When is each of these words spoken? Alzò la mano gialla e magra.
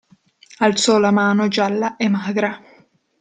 Alzò 0.61 0.97
la 0.97 1.11
mano 1.11 1.47
gialla 1.47 1.95
e 1.95 2.09
magra. 2.09 2.59